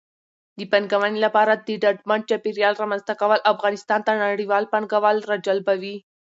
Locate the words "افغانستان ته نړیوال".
3.53-4.63